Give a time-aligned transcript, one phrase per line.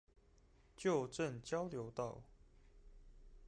[0.75, 2.23] 舊正交流道